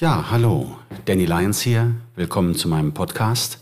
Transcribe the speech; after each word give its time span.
Ja, 0.00 0.26
hallo, 0.30 0.76
Danny 1.06 1.24
Lyons 1.26 1.60
hier. 1.60 1.92
Willkommen 2.14 2.54
zu 2.54 2.68
meinem 2.68 2.94
Podcast. 2.94 3.58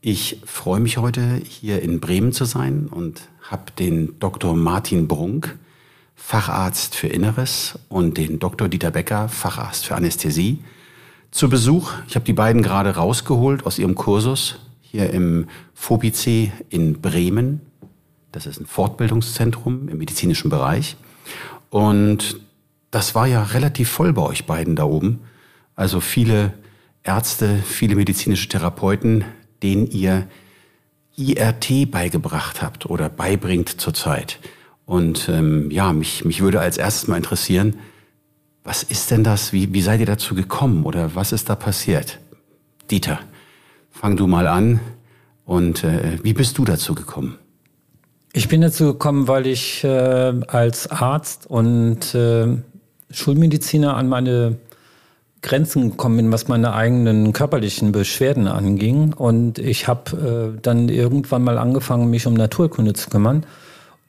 Ich 0.00 0.40
freue 0.44 0.80
mich 0.80 0.98
heute 0.98 1.36
hier 1.36 1.82
in 1.82 2.00
Bremen 2.00 2.32
zu 2.32 2.46
sein 2.46 2.88
und 2.88 3.28
habe 3.48 3.70
den 3.78 4.18
Dr. 4.18 4.56
Martin 4.56 5.06
Brunk, 5.06 5.56
Facharzt 6.16 6.96
für 6.96 7.06
Inneres, 7.06 7.78
und 7.88 8.18
den 8.18 8.40
Dr. 8.40 8.68
Dieter 8.68 8.90
Becker, 8.90 9.28
Facharzt 9.28 9.86
für 9.86 9.94
Anästhesie, 9.94 10.64
zu 11.30 11.48
Besuch. 11.48 11.92
Ich 12.08 12.16
habe 12.16 12.24
die 12.24 12.32
beiden 12.32 12.62
gerade 12.62 12.96
rausgeholt 12.96 13.64
aus 13.64 13.78
ihrem 13.78 13.94
Kursus 13.94 14.58
hier 14.80 15.10
im 15.10 15.46
FOBIC 15.74 16.50
in 16.70 17.00
Bremen. 17.00 17.60
Das 18.32 18.46
ist 18.46 18.60
ein 18.60 18.66
Fortbildungszentrum 18.66 19.88
im 19.88 19.98
medizinischen 19.98 20.50
Bereich. 20.50 20.96
Und 21.70 22.40
das 22.90 23.14
war 23.14 23.28
ja 23.28 23.44
relativ 23.44 23.90
voll 23.90 24.12
bei 24.12 24.22
euch 24.22 24.44
beiden 24.44 24.74
da 24.74 24.82
oben. 24.82 25.20
Also 25.74 26.00
viele 26.00 26.52
Ärzte, 27.02 27.58
viele 27.64 27.96
medizinische 27.96 28.48
Therapeuten, 28.48 29.24
denen 29.62 29.86
ihr 29.86 30.28
IRT 31.16 31.90
beigebracht 31.90 32.62
habt 32.62 32.86
oder 32.86 33.08
beibringt 33.08 33.80
zurzeit. 33.80 34.38
Und 34.86 35.28
ähm, 35.28 35.70
ja, 35.70 35.92
mich, 35.92 36.24
mich 36.24 36.40
würde 36.40 36.60
als 36.60 36.78
erstes 36.78 37.08
mal 37.08 37.16
interessieren, 37.16 37.76
was 38.64 38.82
ist 38.82 39.10
denn 39.10 39.24
das? 39.24 39.52
Wie, 39.52 39.72
wie 39.72 39.82
seid 39.82 40.00
ihr 40.00 40.06
dazu 40.06 40.34
gekommen 40.34 40.84
oder 40.84 41.14
was 41.14 41.32
ist 41.32 41.48
da 41.48 41.56
passiert? 41.56 42.18
Dieter, 42.90 43.18
fang 43.90 44.16
du 44.16 44.26
mal 44.26 44.46
an 44.46 44.80
und 45.44 45.84
äh, 45.84 46.18
wie 46.22 46.32
bist 46.32 46.58
du 46.58 46.64
dazu 46.64 46.94
gekommen? 46.94 47.38
Ich 48.32 48.48
bin 48.48 48.60
dazu 48.60 48.86
gekommen, 48.86 49.28
weil 49.28 49.46
ich 49.46 49.84
äh, 49.84 49.88
als 49.88 50.90
Arzt 50.90 51.46
und 51.46 52.14
äh, 52.14 52.56
Schulmediziner 53.10 53.96
an 53.96 54.08
meine 54.08 54.56
Grenzen 55.42 55.90
gekommen 55.90 56.16
bin, 56.16 56.32
was 56.32 56.48
meine 56.48 56.72
eigenen 56.72 57.32
körperlichen 57.32 57.92
Beschwerden 57.92 58.46
anging. 58.46 59.12
Und 59.12 59.58
ich 59.58 59.88
habe 59.88 60.54
äh, 60.56 60.60
dann 60.60 60.88
irgendwann 60.88 61.42
mal 61.42 61.58
angefangen, 61.58 62.10
mich 62.10 62.26
um 62.26 62.34
Naturkunde 62.34 62.92
zu 62.94 63.10
kümmern. 63.10 63.44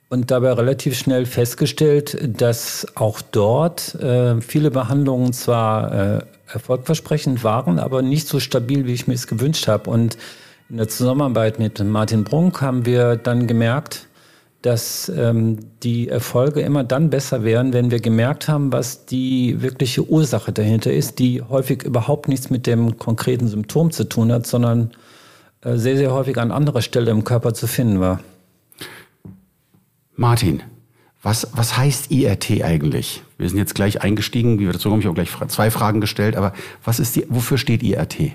Und 0.08 0.30
dabei 0.30 0.52
relativ 0.52 0.96
schnell 0.96 1.26
festgestellt, 1.26 2.18
dass 2.40 2.86
auch 2.94 3.20
dort 3.20 3.96
äh, 3.96 4.40
viele 4.40 4.70
Behandlungen 4.70 5.32
zwar 5.32 5.92
äh, 5.92 6.20
erfolgversprechend 6.52 7.42
waren, 7.42 7.80
aber 7.80 8.00
nicht 8.02 8.28
so 8.28 8.38
stabil, 8.38 8.86
wie 8.86 8.92
ich 8.92 9.08
mir 9.08 9.14
es 9.14 9.26
gewünscht 9.26 9.66
habe. 9.66 9.90
Und 9.90 10.16
in 10.70 10.76
der 10.76 10.88
Zusammenarbeit 10.88 11.58
mit 11.58 11.82
Martin 11.82 12.22
Brunk 12.22 12.60
haben 12.60 12.86
wir 12.86 13.16
dann 13.16 13.48
gemerkt, 13.48 14.06
dass 14.64 15.12
ähm, 15.14 15.58
die 15.82 16.08
Erfolge 16.08 16.62
immer 16.62 16.84
dann 16.84 17.10
besser 17.10 17.44
wären, 17.44 17.74
wenn 17.74 17.90
wir 17.90 18.00
gemerkt 18.00 18.48
haben, 18.48 18.72
was 18.72 19.04
die 19.04 19.60
wirkliche 19.60 20.08
Ursache 20.08 20.52
dahinter 20.52 20.90
ist, 20.90 21.18
die 21.18 21.42
häufig 21.42 21.82
überhaupt 21.82 22.28
nichts 22.28 22.48
mit 22.48 22.66
dem 22.66 22.98
konkreten 22.98 23.46
Symptom 23.46 23.90
zu 23.90 24.04
tun 24.04 24.32
hat, 24.32 24.46
sondern 24.46 24.92
äh, 25.60 25.76
sehr, 25.76 25.98
sehr 25.98 26.14
häufig 26.14 26.38
an 26.38 26.50
anderer 26.50 26.80
Stelle 26.80 27.10
im 27.10 27.24
Körper 27.24 27.52
zu 27.52 27.66
finden 27.66 28.00
war. 28.00 28.20
Martin, 30.16 30.62
was, 31.22 31.48
was 31.52 31.76
heißt 31.76 32.10
IRT 32.10 32.62
eigentlich? 32.64 33.22
Wir 33.36 33.50
sind 33.50 33.58
jetzt 33.58 33.74
gleich 33.74 34.00
eingestiegen, 34.00 34.58
wie 34.58 34.64
wir 34.64 34.72
dazu 34.72 34.88
kommen, 34.88 35.00
ich 35.00 35.06
habe 35.06 35.14
gleich 35.14 35.30
zwei 35.48 35.70
Fragen 35.70 36.00
gestellt, 36.00 36.36
aber 36.36 36.54
was 36.82 37.00
ist 37.00 37.16
die, 37.16 37.26
wofür 37.28 37.58
steht 37.58 37.82
IRT? 37.82 38.32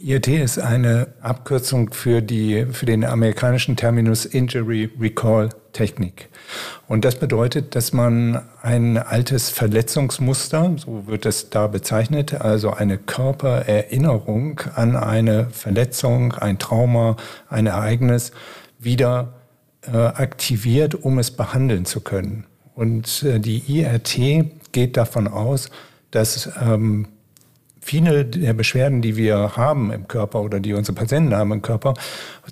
IRT 0.00 0.28
ist 0.28 0.58
eine 0.58 1.08
Abkürzung 1.20 1.92
für, 1.92 2.22
die, 2.22 2.66
für 2.70 2.86
den 2.86 3.04
amerikanischen 3.04 3.74
Terminus 3.74 4.26
Injury 4.26 4.90
Recall 5.00 5.48
Technik. 5.72 6.28
Und 6.86 7.04
das 7.04 7.16
bedeutet, 7.16 7.74
dass 7.74 7.92
man 7.92 8.40
ein 8.62 8.96
altes 8.96 9.50
Verletzungsmuster, 9.50 10.76
so 10.76 11.06
wird 11.06 11.26
es 11.26 11.50
da 11.50 11.66
bezeichnet, 11.66 12.40
also 12.40 12.70
eine 12.70 12.96
Körpererinnerung 12.96 14.60
an 14.74 14.94
eine 14.94 15.50
Verletzung, 15.50 16.32
ein 16.32 16.58
Trauma, 16.58 17.16
ein 17.48 17.66
Ereignis, 17.66 18.30
wieder 18.78 19.34
äh, 19.82 19.96
aktiviert, 19.96 20.94
um 20.94 21.18
es 21.18 21.32
behandeln 21.32 21.84
zu 21.84 22.00
können. 22.00 22.44
Und 22.74 23.24
äh, 23.24 23.40
die 23.40 23.58
IRT 23.66 24.72
geht 24.72 24.96
davon 24.96 25.26
aus, 25.26 25.70
dass 26.12 26.48
ähm, 26.62 27.08
viele 27.88 28.26
der 28.26 28.52
Beschwerden, 28.52 29.00
die 29.00 29.16
wir 29.16 29.56
haben 29.56 29.90
im 29.90 30.08
Körper 30.08 30.42
oder 30.42 30.60
die 30.60 30.74
unsere 30.74 30.94
Patienten 30.94 31.34
haben 31.34 31.52
im 31.52 31.62
Körper, 31.62 31.94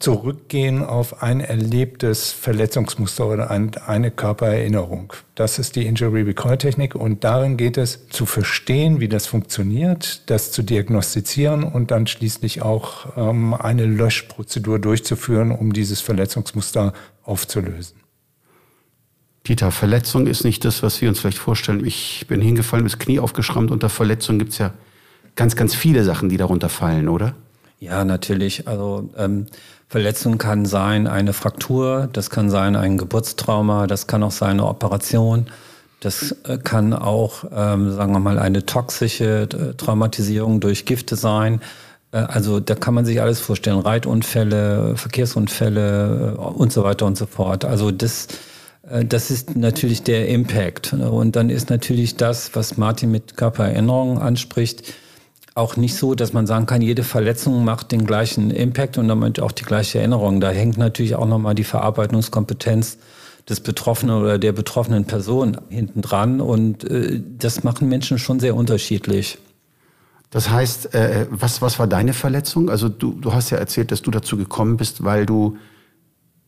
zurückgehen 0.01 0.83
auf 0.83 1.23
ein 1.23 1.41
erlebtes 1.41 2.33
Verletzungsmuster 2.33 3.27
oder 3.27 3.51
eine 3.51 4.11
Körpererinnerung. 4.11 5.13
Das 5.35 5.59
ist 5.59 5.77
die 5.77 5.85
Injury 5.85 6.23
Recall 6.23 6.57
Technik 6.57 6.95
und 6.95 7.23
darin 7.23 7.59
geht 7.59 7.77
es 7.77 8.09
zu 8.09 8.25
verstehen, 8.25 8.99
wie 8.99 9.09
das 9.09 9.27
funktioniert, 9.27 10.31
das 10.31 10.53
zu 10.53 10.63
diagnostizieren 10.63 11.65
und 11.65 11.91
dann 11.91 12.07
schließlich 12.07 12.63
auch 12.63 13.19
ähm, 13.19 13.53
eine 13.53 13.85
Löschprozedur 13.85 14.79
durchzuführen, 14.79 15.51
um 15.51 15.75
dieses 15.75 16.01
Verletzungsmuster 16.01 16.95
aufzulösen. 17.25 17.99
Dieter, 19.47 19.71
Verletzung 19.71 20.27
ist 20.29 20.45
nicht 20.45 20.65
das, 20.65 20.83
was 20.83 21.03
wir 21.03 21.11
uns 21.11 21.21
vielleicht 21.21 21.39
vorstellen. 21.39 21.85
Ich 21.85 22.25
bin 22.27 22.41
hingefallen, 22.41 22.87
das 22.87 22.99
Knie 22.99 23.21
aufgeschrammt. 23.21 23.71
Unter 23.71 23.91
Verletzung 23.91 24.39
gibt 24.39 24.53
es 24.53 24.59
ja 24.59 24.73
ganz, 25.37 25.55
ganz 25.55 25.75
viele 25.75 26.03
Sachen, 26.03 26.29
die 26.29 26.37
darunter 26.37 26.69
fallen, 26.69 27.09
oder? 27.09 27.35
Ja, 27.79 28.05
natürlich. 28.05 28.67
Also 28.67 29.09
ähm, 29.17 29.47
Verletzung 29.89 30.39
kann 30.39 30.65
sein 30.65 31.07
eine 31.07 31.33
Fraktur, 31.33 32.09
das 32.13 32.31
kann 32.31 32.51
sein 32.51 32.75
ein 32.75 32.99
Geburtstrauma, 32.99 33.87
das 33.87 34.07
kann 34.07 34.23
auch 34.23 34.33
sein 34.33 34.53
eine 34.53 34.67
Operation. 34.67 35.47
Das 36.01 36.33
äh, 36.45 36.59
kann 36.59 36.93
auch, 36.93 37.45
ähm, 37.55 37.93
sagen 37.93 38.13
wir 38.13 38.19
mal, 38.19 38.39
eine 38.39 38.67
toxische 38.67 39.43
äh, 39.43 39.75
Traumatisierung 39.75 40.61
durch 40.61 40.85
Gifte 40.85 41.17
sein. 41.17 41.61
Äh, 42.13 42.19
also 42.19 42.61
da 42.61 42.75
kann 42.75 42.95
man 42.95 43.05
sich 43.05 43.21
alles 43.21 43.41
vorstellen. 43.41 43.79
Reitunfälle, 43.79 44.97
Verkehrsunfälle 44.97 46.35
äh, 46.37 46.41
und 46.41 46.73
so 46.73 46.85
weiter 46.85 47.07
und 47.07 47.17
so 47.17 47.27
fort. 47.27 47.65
Also 47.65 47.91
das, 47.91 48.29
äh, 48.91 49.05
das 49.05 49.31
ist 49.31 49.57
natürlich 49.57 50.03
der 50.03 50.29
Impact. 50.29 50.93
Und 50.93 51.37
dann 51.37 51.51
ist 51.51 51.71
natürlich 51.71 52.17
das, 52.17 52.55
was 52.55 52.77
Martin 52.77 53.11
mit 53.11 53.37
Körpererinnerung 53.37 54.19
anspricht, 54.19 54.93
auch 55.57 55.77
nicht 55.77 55.97
so, 55.97 56.15
dass 56.15 56.33
man 56.33 56.47
sagen 56.47 56.67
kann, 56.67 56.83
jede 56.83 57.03
Verletzung 57.03 57.65
macht 57.65 57.91
den 57.91 58.07
gleichen 58.07 58.51
Impact 58.51 58.99
und 58.99 59.09
damit 59.09 59.41
auch 59.41 59.53
die 59.53 59.65
gleiche 59.65 59.99
Erinnerung. 59.99 60.41
Da 60.41 60.51
hängt 60.51 60.77
natürlich 60.77 61.17
auch 61.17 61.27
nochmal 61.27 61.55
die 61.55 61.65
Verarbeitungskompetenz 61.65 62.99
des 63.49 63.61
Betroffenen 63.61 64.21
oder 64.21 64.39
der 64.39 64.53
betroffenen 64.53 65.07
Person 65.07 65.57
hinten 65.71 66.03
dran 66.03 66.41
und 66.41 66.85
äh, 66.85 67.23
das 67.39 67.65
machen 67.65 67.89
Menschen 67.89 68.19
schon 68.19 68.39
sehr 68.39 68.55
unterschiedlich. 68.55 69.39
Das 70.31 70.51
heißt, 70.51 70.95
äh, 70.95 71.27
was, 71.31 71.63
was 71.63 71.79
war 71.79 71.87
deine 71.87 72.13
Verletzung? 72.13 72.69
Also 72.69 72.89
du, 72.91 73.13
du 73.13 73.33
hast 73.33 73.51
ja 73.51 73.57
erzählt, 73.57 73.93
dass 73.93 74.03
du 74.03 74.11
dazu 74.11 74.37
gekommen 74.37 74.77
bist, 74.77 75.05
weil 75.05 75.25
du 75.25 75.57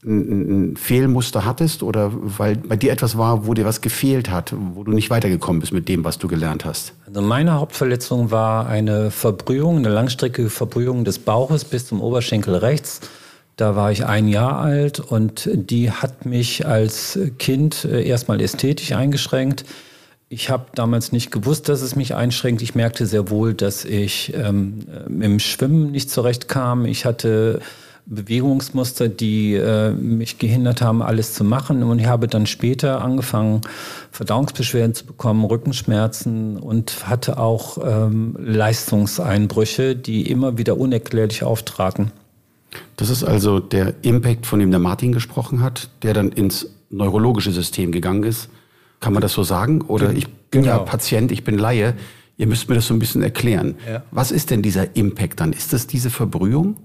ein, 0.04 0.76
Fehlmuster 0.76 1.44
hattest 1.44 1.82
oder 1.82 2.10
weil 2.12 2.56
bei 2.56 2.76
dir 2.76 2.92
etwas 2.92 3.18
war, 3.18 3.46
wo 3.46 3.54
dir 3.54 3.64
was 3.64 3.80
gefehlt 3.80 4.30
hat, 4.30 4.54
wo 4.74 4.84
du 4.84 4.92
nicht 4.92 5.10
weitergekommen 5.10 5.60
bist 5.60 5.72
mit 5.72 5.88
dem, 5.88 6.04
was 6.04 6.18
du 6.18 6.28
gelernt 6.28 6.64
hast? 6.64 6.94
Also 7.06 7.20
meine 7.20 7.54
Hauptverletzung 7.54 8.30
war 8.30 8.66
eine 8.66 9.10
Verbrühung, 9.10 9.78
eine 9.78 9.88
langstreckige 9.88 10.50
Verbrühung 10.50 11.04
des 11.04 11.18
Bauches 11.18 11.64
bis 11.64 11.86
zum 11.86 12.00
Oberschenkel 12.00 12.54
rechts. 12.54 13.00
Da 13.56 13.74
war 13.74 13.90
ich 13.90 14.06
ein 14.06 14.28
Jahr 14.28 14.60
alt 14.60 15.00
und 15.00 15.50
die 15.52 15.90
hat 15.90 16.24
mich 16.24 16.64
als 16.64 17.18
Kind 17.38 17.84
äh, 17.84 18.06
erstmal 18.06 18.40
ästhetisch 18.40 18.92
eingeschränkt. 18.92 19.64
Ich 20.28 20.48
habe 20.48 20.66
damals 20.74 21.10
nicht 21.10 21.32
gewusst, 21.32 21.68
dass 21.68 21.82
es 21.82 21.96
mich 21.96 22.14
einschränkt. 22.14 22.62
Ich 22.62 22.76
merkte 22.76 23.06
sehr 23.06 23.30
wohl, 23.30 23.54
dass 23.54 23.84
ich 23.84 24.32
ähm, 24.34 24.86
im 25.08 25.40
Schwimmen 25.40 25.90
nicht 25.90 26.10
zurechtkam. 26.10 26.84
Ich 26.84 27.04
hatte 27.04 27.60
Bewegungsmuster, 28.10 29.08
die 29.08 29.54
äh, 29.54 29.90
mich 29.90 30.38
gehindert 30.38 30.80
haben, 30.80 31.02
alles 31.02 31.34
zu 31.34 31.44
machen. 31.44 31.82
Und 31.82 31.98
ich 31.98 32.06
habe 32.06 32.26
dann 32.26 32.46
später 32.46 33.02
angefangen, 33.02 33.60
Verdauungsbeschwerden 34.12 34.94
zu 34.94 35.04
bekommen, 35.04 35.44
Rückenschmerzen 35.44 36.56
und 36.56 37.06
hatte 37.08 37.38
auch 37.38 37.78
ähm, 37.84 38.34
Leistungseinbrüche, 38.38 39.94
die 39.94 40.30
immer 40.30 40.56
wieder 40.56 40.78
unerklärlich 40.78 41.42
auftraten. 41.42 42.10
Das 42.96 43.10
ist 43.10 43.24
also 43.24 43.60
der 43.60 43.94
Impact, 44.02 44.46
von 44.46 44.58
dem 44.58 44.70
der 44.70 44.80
Martin 44.80 45.12
gesprochen 45.12 45.62
hat, 45.62 45.90
der 46.02 46.14
dann 46.14 46.30
ins 46.32 46.70
neurologische 46.90 47.52
System 47.52 47.92
gegangen 47.92 48.24
ist. 48.24 48.48
Kann 49.00 49.12
man 49.12 49.20
das 49.20 49.32
so 49.34 49.42
sagen? 49.42 49.82
Oder 49.82 50.12
ich 50.12 50.28
bin 50.50 50.62
genau. 50.62 50.76
ja 50.76 50.78
Patient, 50.78 51.30
ich 51.30 51.44
bin 51.44 51.58
Laie. 51.58 51.94
Ihr 52.38 52.46
müsst 52.46 52.68
mir 52.68 52.74
das 52.74 52.86
so 52.86 52.94
ein 52.94 52.98
bisschen 52.98 53.22
erklären. 53.22 53.74
Ja. 53.88 54.02
Was 54.10 54.30
ist 54.30 54.50
denn 54.50 54.62
dieser 54.62 54.96
Impact 54.96 55.40
dann? 55.40 55.52
Ist 55.52 55.72
das 55.72 55.86
diese 55.86 56.08
Verbrühung? 56.08 56.76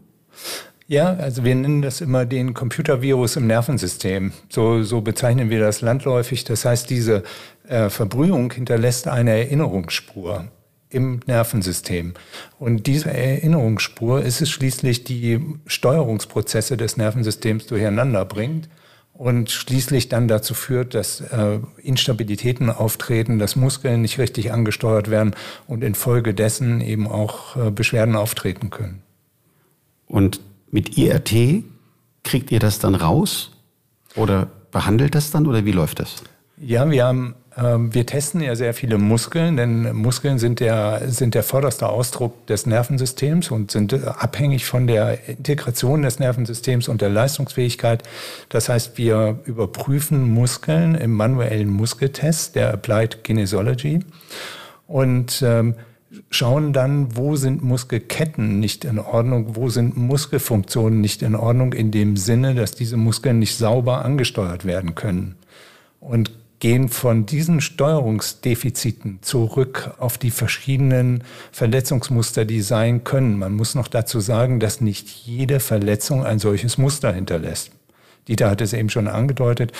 Ja, 0.93 1.15
also 1.15 1.43
wir 1.43 1.55
nennen 1.55 1.81
das 1.81 2.01
immer 2.01 2.23
den 2.23 2.53
Computervirus 2.53 3.35
im 3.35 3.47
Nervensystem. 3.47 4.31
So, 4.47 4.83
so 4.83 5.01
bezeichnen 5.01 5.49
wir 5.49 5.59
das 5.59 5.81
landläufig. 5.81 6.43
Das 6.43 6.65
heißt, 6.65 6.87
diese 6.87 7.23
äh, 7.67 7.89
Verbrühung 7.89 8.53
hinterlässt 8.53 9.07
eine 9.07 9.31
Erinnerungsspur 9.31 10.49
im 10.91 11.21
Nervensystem. 11.25 12.13
Und 12.59 12.85
diese 12.85 13.09
Erinnerungsspur 13.09 14.21
ist 14.21 14.39
es 14.41 14.51
schließlich, 14.51 15.03
die 15.03 15.39
Steuerungsprozesse 15.65 16.77
des 16.77 16.95
Nervensystems 16.95 17.65
durcheinander 17.65 18.23
bringt 18.23 18.69
und 19.13 19.49
schließlich 19.49 20.09
dann 20.09 20.27
dazu 20.27 20.53
führt, 20.53 20.93
dass 20.93 21.21
äh, 21.21 21.57
Instabilitäten 21.81 22.69
auftreten, 22.69 23.39
dass 23.39 23.55
Muskeln 23.55 24.03
nicht 24.03 24.19
richtig 24.19 24.51
angesteuert 24.51 25.09
werden 25.09 25.33
und 25.65 25.83
infolgedessen 25.83 26.81
eben 26.81 27.07
auch 27.07 27.55
äh, 27.55 27.71
Beschwerden 27.71 28.15
auftreten 28.15 28.69
können. 28.69 29.01
Und 30.05 30.39
mit 30.73 30.97
IRT 30.97 31.63
kriegt 32.23 32.51
ihr 32.51 32.59
das 32.59 32.79
dann 32.79 32.95
raus 32.95 33.51
oder 34.15 34.47
behandelt 34.71 35.15
das 35.15 35.31
dann 35.31 35.47
oder 35.47 35.63
wie 35.63 35.71
läuft 35.71 35.99
das? 35.99 36.23
Ja, 36.57 36.89
wir 36.89 37.05
haben 37.05 37.35
ähm, 37.57 37.93
wir 37.93 38.05
testen 38.05 38.41
ja 38.41 38.55
sehr 38.55 38.73
viele 38.73 38.97
Muskeln, 38.97 39.57
denn 39.57 39.95
Muskeln 39.95 40.39
sind 40.39 40.59
der, 40.59 41.03
sind 41.07 41.35
der 41.35 41.43
vorderste 41.43 41.87
Ausdruck 41.87 42.47
des 42.47 42.65
Nervensystems 42.65 43.51
und 43.51 43.71
sind 43.71 43.93
abhängig 43.93 44.65
von 44.65 44.87
der 44.87 45.29
Integration 45.29 46.01
des 46.01 46.19
Nervensystems 46.19 46.87
und 46.87 47.01
der 47.01 47.09
Leistungsfähigkeit. 47.09 48.03
Das 48.49 48.69
heißt, 48.69 48.97
wir 48.97 49.39
überprüfen 49.45 50.33
Muskeln 50.33 50.95
im 50.95 51.11
manuellen 51.11 51.69
Muskeltest 51.69 52.55
der 52.55 52.73
Applied 52.73 53.23
Kinesiology 53.23 53.99
und 54.87 55.43
ähm, 55.45 55.75
schauen 56.29 56.73
dann, 56.73 57.15
wo 57.15 57.35
sind 57.35 57.63
Muskelketten 57.63 58.59
nicht 58.59 58.85
in 58.85 58.99
Ordnung, 58.99 59.55
wo 59.55 59.69
sind 59.69 59.97
Muskelfunktionen 59.97 61.01
nicht 61.01 61.21
in 61.21 61.35
Ordnung, 61.35 61.73
in 61.73 61.91
dem 61.91 62.17
Sinne, 62.17 62.55
dass 62.55 62.71
diese 62.75 62.97
Muskeln 62.97 63.39
nicht 63.39 63.57
sauber 63.57 64.05
angesteuert 64.05 64.65
werden 64.65 64.95
können. 64.95 65.35
Und 65.99 66.31
gehen 66.63 66.87
von 66.87 67.25
diesen 67.25 67.59
Steuerungsdefiziten 67.59 69.19
zurück 69.21 69.95
auf 69.99 70.17
die 70.17 70.31
verschiedenen 70.31 71.25
Verletzungsmuster, 71.51 72.45
die 72.45 72.61
sein 72.61 73.03
können. 73.03 73.37
Man 73.37 73.53
muss 73.53 73.75
noch 73.75 73.89
dazu 73.89 74.21
sagen, 74.21 74.61
dass 74.61 74.79
nicht 74.79 75.09
jede 75.09 75.59
Verletzung 75.59 76.25
ein 76.25 76.39
solches 76.39 76.77
Muster 76.77 77.11
hinterlässt. 77.11 77.71
Dieter 78.29 78.49
hat 78.49 78.61
es 78.61 78.71
eben 78.71 78.89
schon 78.89 79.09
angedeutet. 79.09 79.73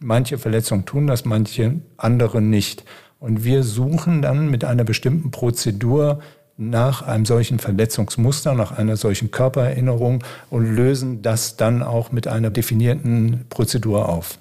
Manche 0.00 0.36
Verletzungen 0.36 0.84
tun 0.84 1.06
das, 1.06 1.24
manche 1.24 1.76
andere 1.96 2.42
nicht. 2.42 2.84
Und 3.18 3.44
wir 3.44 3.62
suchen 3.62 4.22
dann 4.22 4.50
mit 4.50 4.64
einer 4.64 4.84
bestimmten 4.84 5.30
Prozedur 5.30 6.20
nach 6.58 7.02
einem 7.02 7.26
solchen 7.26 7.58
Verletzungsmuster, 7.58 8.54
nach 8.54 8.72
einer 8.72 8.96
solchen 8.96 9.30
Körpererinnerung 9.30 10.22
und 10.50 10.74
lösen 10.74 11.22
das 11.22 11.56
dann 11.56 11.82
auch 11.82 12.12
mit 12.12 12.28
einer 12.28 12.50
definierten 12.50 13.44
Prozedur 13.50 14.08
auf. 14.08 14.38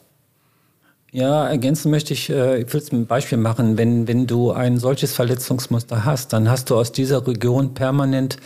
Ja, 1.11 1.47
ergänzen 1.47 1.91
möchte 1.91 2.13
ich, 2.13 2.29
äh, 2.29 2.61
ich 2.61 2.73
will 2.73 2.81
es 2.81 2.91
ein 2.91 3.05
Beispiel 3.05 3.37
machen. 3.37 3.77
Wenn, 3.77 4.07
wenn 4.07 4.27
du 4.27 4.51
ein 4.51 4.77
solches 4.77 5.13
Verletzungsmuster 5.13 6.03
hast, 6.03 6.33
dann 6.33 6.49
hast 6.49 6.69
du 6.69 6.75
aus 6.75 6.91
dieser 6.91 7.25
Region 7.25 7.73
permanent 7.73 8.37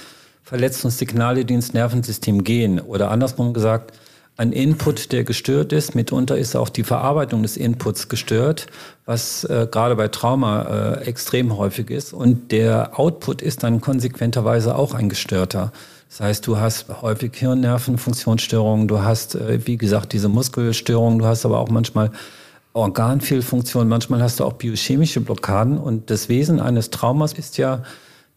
Verletzungssignale, 0.43 1.45
die 1.45 1.55
ins 1.55 1.73
Nervensystem 1.73 2.43
gehen. 2.43 2.79
Oder 2.79 3.09
andersrum 3.09 3.53
gesagt, 3.53 3.97
ein 4.39 4.53
Input, 4.53 5.11
der 5.11 5.25
gestört 5.25 5.73
ist. 5.73 5.95
Mitunter 5.95 6.37
ist 6.37 6.55
auch 6.55 6.69
die 6.69 6.85
Verarbeitung 6.85 7.43
des 7.43 7.57
Inputs 7.57 8.07
gestört, 8.07 8.67
was 9.05 9.43
äh, 9.43 9.67
gerade 9.69 9.97
bei 9.97 10.07
Trauma 10.07 10.61
äh, 10.61 11.03
extrem 11.03 11.57
häufig 11.57 11.89
ist. 11.89 12.13
Und 12.13 12.53
der 12.53 12.97
Output 12.97 13.41
ist 13.41 13.63
dann 13.63 13.81
konsequenterweise 13.81 14.77
auch 14.77 14.93
ein 14.93 15.09
gestörter. 15.09 15.73
Das 16.07 16.21
heißt, 16.21 16.47
du 16.47 16.57
hast 16.57 16.85
häufig 17.01 17.33
Hirnnervenfunktionsstörungen, 17.35 18.87
du 18.87 19.01
hast, 19.01 19.35
äh, 19.35 19.59
wie 19.67 19.75
gesagt, 19.75 20.13
diese 20.13 20.29
Muskelstörungen, 20.29 21.19
du 21.19 21.25
hast 21.25 21.45
aber 21.45 21.59
auch 21.59 21.69
manchmal 21.69 22.09
Organfehlfunktion, 22.71 23.89
manchmal 23.89 24.23
hast 24.23 24.39
du 24.39 24.45
auch 24.45 24.53
biochemische 24.53 25.19
Blockaden 25.19 25.77
und 25.77 26.09
das 26.09 26.29
Wesen 26.29 26.61
eines 26.61 26.91
Traumas 26.91 27.33
ist 27.33 27.57
ja, 27.57 27.83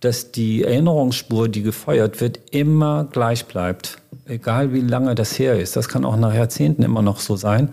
dass 0.03 0.33
die 0.33 0.65
Erinnerungsspur, 0.65 1.49
die 1.49 1.63
gefeuert 1.63 2.21
wird, 2.21 2.41
immer 2.51 3.09
gleich 3.11 3.47
bleibt. 3.47 3.99
Egal 4.27 4.73
wie 4.73 4.81
lange 4.81 5.15
das 5.15 5.39
her 5.39 5.59
ist. 5.59 5.77
Das 5.77 5.89
kann 5.89 6.05
auch 6.05 6.17
nach 6.17 6.35
Jahrzehnten 6.35 6.83
immer 6.83 7.03
noch 7.03 7.21
so 7.21 7.37
sein. 7.37 7.73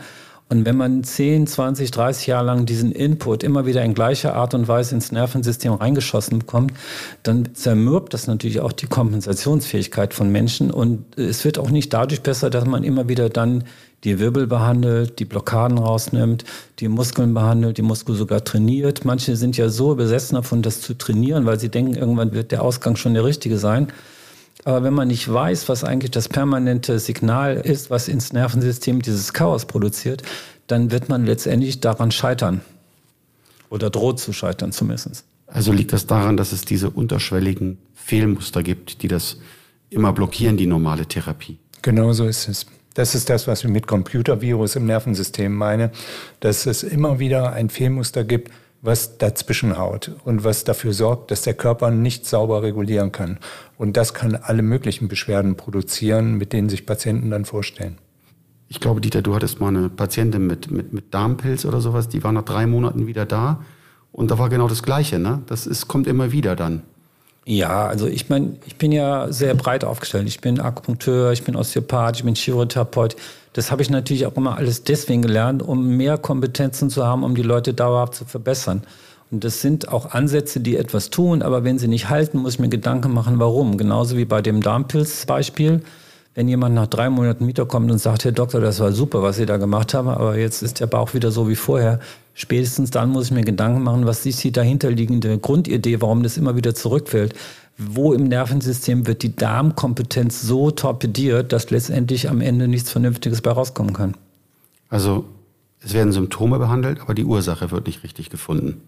Und 0.50 0.66
wenn 0.66 0.76
man 0.76 1.04
10, 1.04 1.46
20, 1.46 1.92
30 1.92 2.26
Jahre 2.26 2.48
lang 2.48 2.66
diesen 2.66 2.92
Input 2.92 3.44
immer 3.44 3.68
wieder 3.68 3.84
in 3.84 3.94
gleicher 3.94 4.34
Art 4.34 4.56
und 4.56 4.68
Weise 4.68 4.96
ins 4.96 5.12
Nervensystem 5.12 5.74
reingeschossen 5.74 6.40
bekommt, 6.40 6.74
dann 7.22 7.54
zermürbt 7.54 8.16
das 8.16 8.26
natürlich 8.26 8.60
auch 8.60 8.72
die 8.72 8.88
Kompensationsfähigkeit 8.88 10.16
von 10.16 10.32
Menschen. 10.32 10.72
Und 10.72 11.18
es 11.20 11.46
wird 11.46 11.60
auch 11.60 11.70
nicht 11.70 11.94
dadurch 11.94 12.24
besser, 12.24 12.50
dass 12.50 12.66
man 12.66 12.84
immer 12.84 13.08
wieder 13.08 13.30
dann 13.30 13.64
die 14.04 14.18
Wirbel 14.18 14.48
behandelt, 14.48 15.20
die 15.20 15.26
Blockaden 15.26 15.78
rausnimmt, 15.78 16.46
die 16.80 16.88
Muskeln 16.88 17.36
behandelt, 17.36 17.78
die 17.78 17.84
Muskel 17.84 18.16
sogar 18.16 18.44
trainiert. 18.44 19.06
Manche 19.06 19.36
sind 19.36 19.56
ja 19.56 19.70
so 19.70 19.94
besessen 19.94 20.36
davon, 20.36 20.64
das 20.64 20.82
zu 20.82 20.96
trainieren, 20.96 21.46
weil 21.46 21.60
sie 21.60 21.70
denken, 21.70 21.94
irgendwann 21.94 22.32
wird 22.32 22.52
der 22.52 22.64
Ausgang 22.64 22.96
schon 22.96 23.14
der 23.14 23.24
richtige 23.24 23.60
sein. 23.60 23.90
Aber 24.66 24.84
wenn 24.84 24.94
man 24.94 25.08
nicht 25.08 25.32
weiß, 25.32 25.70
was 25.70 25.84
eigentlich 25.84 26.12
das 26.12 26.28
permanente 26.28 27.00
Signal 27.00 27.56
ist, 27.56 27.90
was 27.90 28.08
ins 28.08 28.34
Nervensystem 28.34 29.02
dieses 29.02 29.34
Chaos 29.34 29.66
produziert, 29.66 30.24
dann 30.68 30.92
wird 30.92 31.10
man 31.10 31.26
letztendlich 31.26 31.80
daran 31.80 32.12
scheitern. 32.12 32.62
Oder 33.70 33.90
droht 33.90 34.20
zu 34.20 34.34
scheitern 34.34 34.72
zumindest. 34.72 35.24
Also 35.48 35.72
liegt 35.72 35.94
das 35.94 36.06
daran, 36.06 36.38
dass 36.38 36.52
es 36.52 36.66
diese 36.66 36.90
unterschwelligen 36.90 37.78
Fehlmuster 37.96 38.62
gibt, 38.64 39.02
die 39.02 39.08
das 39.08 39.38
immer 39.90 40.14
blockieren, 40.14 40.58
die 40.58 40.68
normale 40.68 41.06
Therapie? 41.06 41.58
Genau 41.82 42.14
so 42.14 42.26
ist 42.26 42.48
es. 42.48 42.66
Das 42.94 43.16
ist 43.16 43.30
das, 43.30 43.48
was 43.48 43.64
ich 43.64 43.70
mit 43.70 43.88
Computervirus 43.88 44.76
im 44.76 44.86
Nervensystem 44.86 45.56
meine, 45.56 45.92
dass 46.40 46.66
es 46.66 46.84
immer 46.84 47.20
wieder 47.20 47.54
ein 47.54 47.70
Fehlmuster 47.70 48.24
gibt, 48.24 48.52
was 48.82 49.18
dazwischen 49.18 49.78
haut 49.78 50.12
und 50.24 50.44
was 50.44 50.64
dafür 50.64 50.94
sorgt, 50.94 51.32
dass 51.32 51.42
der 51.42 51.54
Körper 51.54 51.92
nicht 51.92 52.26
sauber 52.26 52.64
regulieren 52.64 53.12
kann. 53.12 53.40
Und 53.78 53.98
das 53.98 54.14
kann 54.14 54.36
alle 54.36 54.62
möglichen 54.62 55.08
Beschwerden 55.08 55.56
produzieren, 55.56 56.36
mit 56.36 56.54
denen 56.54 56.70
sich 56.70 56.86
Patienten 56.86 57.30
dann 57.32 57.46
vorstellen. 57.46 57.98
Ich 58.68 58.80
glaube, 58.80 59.02
Dieter, 59.02 59.22
du 59.22 59.36
hattest 59.36 59.60
mal 59.60 59.70
eine 59.70 59.90
Patientin 59.90 60.46
mit, 60.48 60.72
mit, 60.72 60.94
mit 60.94 61.14
Darmpilz 61.14 61.66
oder 61.66 61.82
sowas, 61.82 62.08
die 62.08 62.24
war 62.24 62.32
nach 62.32 62.44
drei 62.44 62.68
Monaten 62.68 63.08
wieder 63.08 63.26
da. 63.26 63.64
Und 64.12 64.32
da 64.32 64.38
war 64.38 64.50
genau 64.50 64.68
das 64.68 64.84
Gleiche, 64.84 65.20
ne? 65.20 65.42
Das 65.48 65.68
ist, 65.68 65.88
kommt 65.88 66.08
immer 66.08 66.32
wieder 66.32 66.56
dann. 66.56 66.84
Ja, 67.46 67.88
also 67.88 68.06
ich 68.08 68.30
meine, 68.30 68.58
ich 68.68 68.76
bin 68.76 68.92
ja 68.92 69.32
sehr 69.32 69.56
breit 69.56 69.84
aufgestellt. 69.84 70.28
Ich 70.28 70.40
bin 70.40 70.60
Akupunkteur, 70.60 71.32
ich 71.32 71.44
bin 71.44 71.56
Osteopath, 71.56 72.18
ich 72.18 72.24
bin 72.24 72.36
Chirotherapeut. 72.36 73.16
Das 73.54 73.72
habe 73.72 73.82
ich 73.82 73.90
natürlich 73.90 74.26
auch 74.26 74.36
immer 74.38 74.58
alles 74.58 74.84
deswegen 74.84 75.24
gelernt, 75.24 75.64
um 75.64 75.98
mehr 75.98 76.18
Kompetenzen 76.18 76.90
zu 76.90 77.06
haben, 77.06 77.24
um 77.24 77.34
die 77.36 77.42
Leute 77.42 77.74
dauerhaft 77.74 78.14
zu 78.14 78.26
verbessern. 78.26 78.84
Und 79.32 79.44
das 79.44 79.62
sind 79.62 79.90
auch 79.90 80.12
Ansätze, 80.12 80.60
die 80.60 80.76
etwas 80.76 81.10
tun, 81.10 81.42
aber 81.42 81.64
wenn 81.64 81.78
sie 81.78 81.88
nicht 81.88 82.10
halten, 82.10 82.40
muss 82.40 82.56
ich 82.56 82.60
mir 82.60 82.70
Gedanken 82.70 83.14
machen, 83.14 83.40
warum. 83.40 83.78
Genauso 83.78 84.18
wie 84.18 84.26
bei 84.26 84.42
dem 84.42 84.62
Darmpilz-Beispiel. 84.62 85.82
Wenn 86.40 86.48
jemand 86.48 86.74
nach 86.74 86.88
drei 86.88 87.10
Monaten 87.10 87.48
wiederkommt 87.48 87.92
und 87.92 87.98
sagt, 87.98 88.24
Herr 88.24 88.32
Doktor, 88.32 88.62
das 88.62 88.80
war 88.80 88.94
super, 88.94 89.22
was 89.22 89.36
Sie 89.36 89.46
da 89.46 89.58
gemacht 89.58 89.94
haben, 89.94 90.08
aber 90.08 90.38
jetzt 90.38 90.62
ist 90.62 90.80
der 90.80 90.88
Bauch 90.88 91.14
wieder 91.14 91.32
so 91.32 91.50
wie 91.50 91.56
vorher, 91.58 92.00
Spätestens 92.40 92.90
dann 92.90 93.10
muss 93.10 93.26
ich 93.26 93.32
mir 93.32 93.44
Gedanken 93.44 93.84
machen, 93.84 94.06
was 94.06 94.26
ist 94.26 94.42
die 94.46 94.54
dahinterliegende 94.54 95.40
Grundidee, 95.40 96.00
warum 96.00 96.24
das 96.24 96.38
immer 96.38 96.56
wieder 96.56 96.74
zurückfällt. 96.74 97.34
Wo 97.78 98.14
im 98.14 98.30
Nervensystem 98.30 99.06
wird 99.08 99.24
die 99.24 99.36
Darmkompetenz 99.36 100.42
so 100.44 100.72
torpediert, 100.72 101.52
dass 101.52 101.70
letztendlich 101.70 102.30
am 102.30 102.40
Ende 102.40 102.70
nichts 102.70 102.90
Vernünftiges 102.90 103.42
bei 103.42 103.52
rauskommen 103.52 103.92
kann? 103.92 104.16
Also 104.88 105.26
es 105.82 105.94
werden 105.94 106.14
Symptome 106.14 106.58
behandelt, 106.60 107.02
aber 107.02 107.14
die 107.14 107.26
Ursache 107.26 107.72
wird 107.72 107.88
nicht 107.88 108.02
richtig 108.06 108.30
gefunden. 108.30 108.80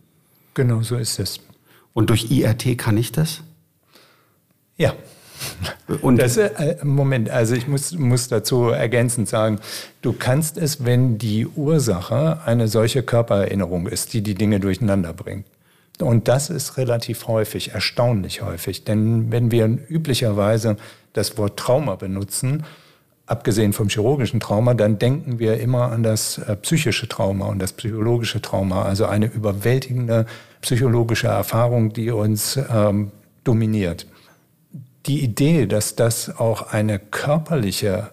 Genau 0.53 0.81
so 0.83 0.95
ist 0.95 1.19
es. 1.19 1.41
Und 1.91 2.09
durch 2.09 2.31
IRT 2.31 2.77
kann 2.77 2.95
ich 2.95 3.11
das? 3.11 3.41
Ja. 4.77 4.93
Und 6.01 6.21
das, 6.21 6.37
äh, 6.37 6.77
Moment, 6.83 7.29
also 7.29 7.55
ich 7.55 7.67
muss, 7.67 7.91
muss 7.93 8.27
dazu 8.27 8.69
ergänzend 8.69 9.27
sagen, 9.27 9.59
du 10.01 10.13
kannst 10.13 10.57
es, 10.57 10.85
wenn 10.85 11.17
die 11.17 11.47
Ursache 11.47 12.39
eine 12.45 12.67
solche 12.67 13.03
Körpererinnerung 13.03 13.87
ist, 13.87 14.13
die 14.13 14.21
die 14.21 14.35
Dinge 14.35 14.59
durcheinander 14.59 15.13
bringt. 15.13 15.45
Und 15.99 16.27
das 16.27 16.49
ist 16.49 16.77
relativ 16.77 17.27
häufig, 17.27 17.71
erstaunlich 17.73 18.41
häufig. 18.41 18.83
Denn 18.83 19.31
wenn 19.31 19.51
wir 19.51 19.65
üblicherweise 19.89 20.77
das 21.13 21.37
Wort 21.37 21.57
Trauma 21.57 21.95
benutzen, 21.95 22.63
abgesehen 23.27 23.73
vom 23.73 23.87
chirurgischen 23.87 24.39
Trauma, 24.39 24.73
dann 24.73 24.99
denken 24.99 25.39
wir 25.39 25.59
immer 25.59 25.91
an 25.91 26.03
das 26.03 26.37
äh, 26.37 26.55
psychische 26.57 27.07
Trauma 27.07 27.45
und 27.45 27.59
das 27.59 27.73
psychologische 27.73 28.41
Trauma, 28.41 28.83
also 28.83 29.05
eine 29.05 29.27
überwältigende 29.27 30.25
psychologische 30.61 31.27
Erfahrung, 31.27 31.93
die 31.93 32.11
uns 32.11 32.59
ähm, 32.69 33.11
dominiert 33.43 34.05
die 35.05 35.23
Idee, 35.23 35.65
dass 35.65 35.95
das 35.95 36.37
auch 36.37 36.71
eine 36.73 36.99
körperliche 36.99 38.11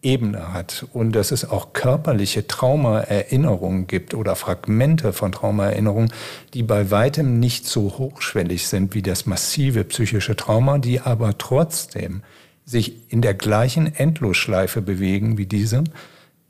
Ebene 0.00 0.52
hat 0.52 0.86
und 0.92 1.12
dass 1.12 1.32
es 1.32 1.44
auch 1.44 1.72
körperliche 1.72 2.46
Traumaerinnerungen 2.46 3.88
gibt 3.88 4.14
oder 4.14 4.36
Fragmente 4.36 5.12
von 5.12 5.32
Traumaerinnerungen, 5.32 6.12
die 6.54 6.62
bei 6.62 6.92
weitem 6.92 7.40
nicht 7.40 7.66
so 7.66 7.98
hochschwellig 7.98 8.68
sind 8.68 8.94
wie 8.94 9.02
das 9.02 9.26
massive 9.26 9.82
psychische 9.84 10.36
Trauma, 10.36 10.78
die 10.78 11.00
aber 11.00 11.36
trotzdem 11.36 12.22
sich 12.64 13.10
in 13.12 13.22
der 13.22 13.34
gleichen 13.34 13.92
Endlosschleife 13.92 14.82
bewegen 14.82 15.36
wie 15.36 15.46
diese. 15.46 15.82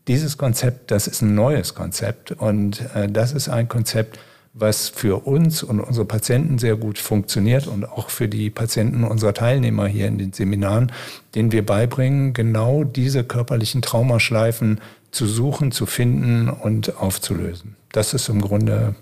Dieses 0.09 0.37
Konzept, 0.37 0.91
das 0.91 1.07
ist 1.07 1.23
ein 1.23 1.35
neues 1.35 1.75
Konzept 1.75 2.33
und 2.33 2.83
äh, 2.95 3.09
das 3.09 3.33
ist 3.33 3.49
ein 3.49 3.69
Konzept, 3.69 4.19
was 4.59 4.89
für 4.89 5.27
uns 5.27 5.63
und 5.63 5.81
unsere 5.81 6.05
Patienten 6.05 6.59
sehr 6.59 6.77
gut 6.77 6.99
funktioniert 6.99 7.67
und 7.67 7.85
auch 7.85 8.11
für 8.11 8.29
die 8.29 8.51
Patienten 8.51 9.05
unserer 9.05 9.35
Teilnehmer 9.35 9.87
hier 9.87 10.07
in 10.07 10.19
den 10.19 10.33
Seminaren, 10.33 10.93
denen 11.35 11.53
wir 11.53 11.65
beibringen, 11.65 12.33
genau 12.33 12.85
diese 12.85 13.25
körperlichen 13.25 13.83
Traumaschleifen 13.83 14.81
zu 15.11 15.27
suchen, 15.27 15.73
zu 15.73 15.87
finden 15.87 16.49
und 16.49 16.97
aufzulösen. 16.99 17.77
Das 17.93 18.15
ist 18.15 18.29
im 18.29 18.41
Grunde 18.41 18.95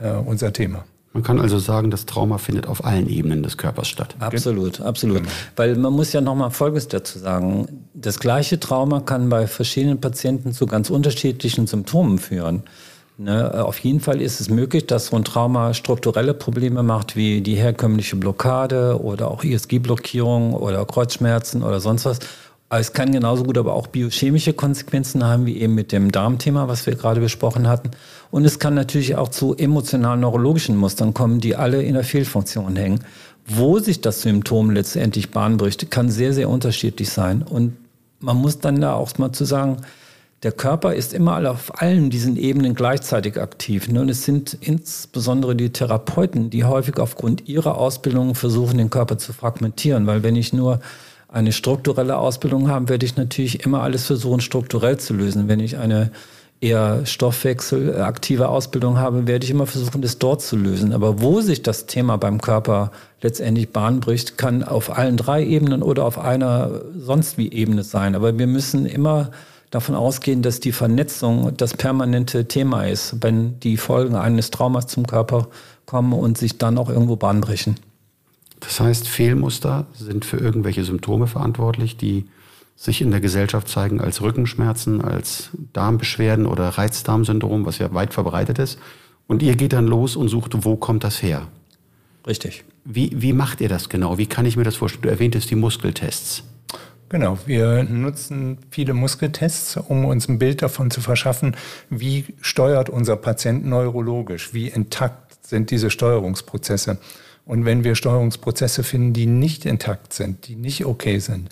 äh, 0.00 0.10
unser 0.10 0.52
Thema. 0.52 0.84
Man 1.16 1.22
kann 1.22 1.40
also 1.40 1.58
sagen, 1.58 1.90
das 1.90 2.04
Trauma 2.04 2.36
findet 2.36 2.66
auf 2.66 2.84
allen 2.84 3.08
Ebenen 3.08 3.42
des 3.42 3.56
Körpers 3.56 3.88
statt. 3.88 4.14
Absolut, 4.18 4.82
absolut. 4.82 5.18
Genau. 5.22 5.30
Weil 5.56 5.74
man 5.76 5.94
muss 5.94 6.12
ja 6.12 6.20
nochmal 6.20 6.50
Folgendes 6.50 6.88
dazu 6.88 7.18
sagen. 7.18 7.86
Das 7.94 8.20
gleiche 8.20 8.60
Trauma 8.60 9.00
kann 9.00 9.30
bei 9.30 9.46
verschiedenen 9.46 9.98
Patienten 9.98 10.52
zu 10.52 10.66
ganz 10.66 10.90
unterschiedlichen 10.90 11.66
Symptomen 11.66 12.18
führen. 12.18 12.64
Ne, 13.18 13.64
auf 13.64 13.78
jeden 13.78 14.00
Fall 14.00 14.20
ist 14.20 14.40
es 14.40 14.50
möglich, 14.50 14.86
dass 14.86 15.06
so 15.06 15.16
ein 15.16 15.24
Trauma 15.24 15.72
strukturelle 15.72 16.34
Probleme 16.34 16.82
macht, 16.82 17.16
wie 17.16 17.40
die 17.40 17.54
herkömmliche 17.54 18.16
Blockade 18.16 19.00
oder 19.02 19.30
auch 19.30 19.42
ISG-Blockierung 19.42 20.52
oder 20.52 20.84
Kreuzschmerzen 20.84 21.62
oder 21.62 21.80
sonst 21.80 22.04
was. 22.04 22.18
Es 22.68 22.92
kann 22.92 23.12
genauso 23.12 23.44
gut 23.44 23.56
aber 23.56 23.72
auch 23.72 23.86
biochemische 23.86 24.52
Konsequenzen 24.52 25.24
haben, 25.24 25.46
wie 25.46 25.58
eben 25.58 25.74
mit 25.74 25.92
dem 25.92 26.12
Darmthema, 26.12 26.68
was 26.68 26.84
wir 26.84 26.94
gerade 26.94 27.20
besprochen 27.20 27.68
hatten. 27.68 27.92
Und 28.30 28.44
es 28.44 28.58
kann 28.58 28.74
natürlich 28.74 29.16
auch 29.16 29.28
zu 29.28 29.56
emotionalen 29.56 30.20
neurologischen 30.20 30.76
Mustern 30.76 31.14
kommen, 31.14 31.40
die 31.40 31.56
alle 31.56 31.82
in 31.82 31.94
der 31.94 32.04
Fehlfunktion 32.04 32.76
hängen. 32.76 33.00
Wo 33.46 33.78
sich 33.78 34.02
das 34.02 34.22
Symptom 34.22 34.72
letztendlich 34.72 35.30
bahnbricht, 35.30 35.90
kann 35.90 36.10
sehr, 36.10 36.34
sehr 36.34 36.50
unterschiedlich 36.50 37.08
sein. 37.08 37.42
Und 37.42 37.76
man 38.20 38.36
muss 38.36 38.58
dann 38.58 38.80
da 38.80 38.94
auch 38.94 39.16
mal 39.16 39.32
zu 39.32 39.46
sagen, 39.46 39.78
der 40.42 40.52
Körper 40.52 40.94
ist 40.94 41.14
immer 41.14 41.50
auf 41.50 41.80
allen 41.80 42.10
diesen 42.10 42.36
Ebenen 42.36 42.74
gleichzeitig 42.74 43.40
aktiv. 43.40 43.88
Ne? 43.88 44.02
Und 44.02 44.10
es 44.10 44.24
sind 44.24 44.54
insbesondere 44.60 45.56
die 45.56 45.70
Therapeuten, 45.70 46.50
die 46.50 46.64
häufig 46.64 46.98
aufgrund 46.98 47.48
ihrer 47.48 47.78
Ausbildung 47.78 48.34
versuchen, 48.34 48.78
den 48.78 48.90
Körper 48.90 49.16
zu 49.16 49.32
fragmentieren. 49.32 50.06
Weil 50.06 50.22
wenn 50.22 50.36
ich 50.36 50.52
nur 50.52 50.80
eine 51.28 51.52
strukturelle 51.52 52.18
Ausbildung 52.18 52.68
habe, 52.68 52.88
werde 52.88 53.06
ich 53.06 53.16
natürlich 53.16 53.64
immer 53.64 53.82
alles 53.82 54.06
versuchen, 54.06 54.40
strukturell 54.40 54.98
zu 54.98 55.14
lösen. 55.14 55.48
Wenn 55.48 55.60
ich 55.60 55.78
eine 55.78 56.10
eher 56.60 57.04
stoffwechselaktive 57.04 58.48
Ausbildung 58.48 58.98
habe, 58.98 59.26
werde 59.26 59.44
ich 59.44 59.50
immer 59.50 59.66
versuchen, 59.66 60.02
das 60.02 60.18
dort 60.18 60.42
zu 60.42 60.56
lösen. 60.56 60.92
Aber 60.92 61.20
wo 61.20 61.40
sich 61.40 61.62
das 61.62 61.86
Thema 61.86 62.16
beim 62.18 62.40
Körper 62.40 62.92
letztendlich 63.20 63.70
Bahn 63.72 64.00
bricht, 64.00 64.38
kann 64.38 64.62
auf 64.62 64.96
allen 64.96 65.16
drei 65.16 65.44
Ebenen 65.44 65.82
oder 65.82 66.04
auf 66.04 66.18
einer 66.18 66.82
sonst 66.98 67.38
wie 67.38 67.50
Ebene 67.52 67.82
sein. 67.82 68.14
Aber 68.14 68.38
wir 68.38 68.46
müssen 68.46 68.86
immer 68.86 69.30
davon 69.76 69.94
ausgehen, 69.94 70.42
dass 70.42 70.58
die 70.58 70.72
Vernetzung 70.72 71.54
das 71.56 71.74
permanente 71.74 72.48
Thema 72.48 72.84
ist, 72.84 73.16
wenn 73.20 73.60
die 73.60 73.76
Folgen 73.76 74.16
eines 74.16 74.50
Traumas 74.50 74.86
zum 74.86 75.06
Körper 75.06 75.48
kommen 75.84 76.14
und 76.14 76.38
sich 76.38 76.58
dann 76.58 76.78
auch 76.78 76.88
irgendwo 76.88 77.16
Bahn 77.16 77.42
brechen. 77.42 77.76
Das 78.60 78.80
heißt, 78.80 79.06
Fehlmuster 79.06 79.86
sind 79.92 80.24
für 80.24 80.38
irgendwelche 80.38 80.82
Symptome 80.82 81.26
verantwortlich, 81.26 81.98
die 81.98 82.24
sich 82.74 83.02
in 83.02 83.10
der 83.10 83.20
Gesellschaft 83.20 83.68
zeigen 83.68 84.00
als 84.00 84.22
Rückenschmerzen, 84.22 85.02
als 85.02 85.50
Darmbeschwerden 85.74 86.46
oder 86.46 86.68
Reizdarmsyndrom, 86.68 87.66
was 87.66 87.78
ja 87.78 87.92
weit 87.92 88.14
verbreitet 88.14 88.58
ist. 88.58 88.78
Und 89.26 89.42
ihr 89.42 89.56
geht 89.56 89.74
dann 89.74 89.86
los 89.86 90.16
und 90.16 90.28
sucht, 90.28 90.52
wo 90.64 90.76
kommt 90.76 91.04
das 91.04 91.22
her? 91.22 91.48
Richtig. 92.26 92.64
Wie, 92.84 93.10
wie 93.14 93.34
macht 93.34 93.60
ihr 93.60 93.68
das 93.68 93.88
genau? 93.88 94.16
Wie 94.16 94.26
kann 94.26 94.46
ich 94.46 94.56
mir 94.56 94.64
das 94.64 94.76
vorstellen? 94.76 95.02
Du 95.02 95.10
erwähntest 95.10 95.50
die 95.50 95.54
Muskeltests. 95.54 96.44
Genau, 97.08 97.38
wir 97.46 97.84
nutzen 97.84 98.58
viele 98.70 98.92
Muskeltests, 98.92 99.76
um 99.76 100.04
uns 100.04 100.28
ein 100.28 100.40
Bild 100.40 100.62
davon 100.62 100.90
zu 100.90 101.00
verschaffen, 101.00 101.56
wie 101.88 102.34
steuert 102.40 102.90
unser 102.90 103.14
Patient 103.14 103.64
neurologisch, 103.64 104.52
wie 104.52 104.66
intakt 104.66 105.46
sind 105.46 105.70
diese 105.70 105.90
Steuerungsprozesse. 105.90 106.98
Und 107.44 107.64
wenn 107.64 107.84
wir 107.84 107.94
Steuerungsprozesse 107.94 108.82
finden, 108.82 109.12
die 109.12 109.26
nicht 109.26 109.66
intakt 109.66 110.12
sind, 110.12 110.48
die 110.48 110.56
nicht 110.56 110.84
okay 110.84 111.20
sind, 111.20 111.48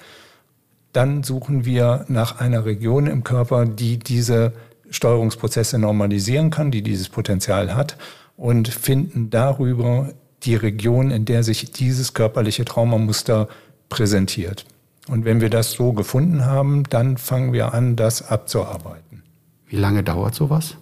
dann 0.92 1.22
suchen 1.22 1.64
wir 1.64 2.04
nach 2.08 2.40
einer 2.40 2.64
Region 2.64 3.06
im 3.06 3.22
Körper, 3.22 3.64
die 3.64 3.98
diese 3.98 4.52
Steuerungsprozesse 4.90 5.78
normalisieren 5.78 6.50
kann, 6.50 6.72
die 6.72 6.82
dieses 6.82 7.08
Potenzial 7.08 7.76
hat 7.76 7.96
und 8.36 8.66
finden 8.66 9.30
darüber 9.30 10.10
die 10.42 10.56
Region, 10.56 11.12
in 11.12 11.24
der 11.24 11.44
sich 11.44 11.70
dieses 11.70 12.12
körperliche 12.12 12.64
Traumamuster 12.64 13.48
präsentiert. 13.88 14.66
Und 15.08 15.24
wenn 15.24 15.40
wir 15.40 15.50
das 15.50 15.72
so 15.72 15.92
gefunden 15.92 16.46
haben, 16.46 16.84
dann 16.84 17.18
fangen 17.18 17.52
wir 17.52 17.74
an, 17.74 17.96
das 17.96 18.28
abzuarbeiten. 18.28 19.22
Wie 19.66 19.76
lange 19.76 20.02
dauert 20.02 20.34
sowas? 20.34 20.76